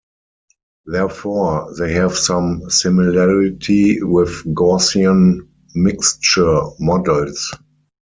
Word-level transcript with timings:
Therefore, 0.87 1.75
they 1.77 1.93
have 1.93 2.15
some 2.15 2.71
similarity 2.71 4.01
with 4.01 4.31
Gaussian 4.51 5.41
mixture 5.75 6.59
models. 6.79 7.51